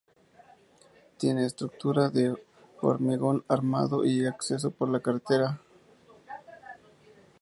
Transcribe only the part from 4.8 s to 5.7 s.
carretera.